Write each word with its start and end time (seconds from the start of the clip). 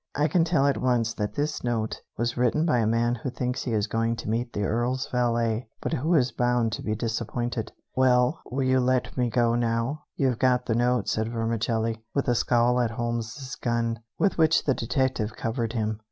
"I 0.15 0.27
can 0.27 0.43
tell 0.43 0.65
at 0.65 0.81
once 0.81 1.13
that 1.13 1.35
this 1.35 1.63
note 1.63 2.01
was 2.17 2.35
written 2.35 2.65
by 2.65 2.79
a 2.79 2.87
man 2.87 3.13
who 3.13 3.29
thinks 3.29 3.61
he 3.63 3.73
is 3.73 3.85
going 3.85 4.15
to 4.15 4.29
meet 4.29 4.51
the 4.51 4.63
Earl's 4.63 5.07
valet, 5.11 5.69
but 5.79 5.93
who 5.93 6.15
is 6.15 6.31
bound 6.31 6.71
to 6.71 6.81
be 6.81 6.95
disappointed." 6.95 7.71
"Well, 7.95 8.41
will 8.49 8.63
you 8.63 8.79
let 8.79 9.15
me 9.15 9.29
go 9.29 9.53
now? 9.53 10.05
You've 10.15 10.39
got 10.39 10.65
the 10.65 10.73
note," 10.73 11.07
said 11.07 11.31
Vermicelli, 11.31 12.03
with 12.15 12.27
a 12.27 12.33
scowl 12.33 12.79
at 12.79 12.89
Holmes's 12.89 13.55
gun, 13.55 13.99
with 14.17 14.39
which 14.39 14.63
the 14.63 14.73
detective 14.73 15.27
still 15.29 15.39
covered 15.43 15.73
him. 15.73 15.99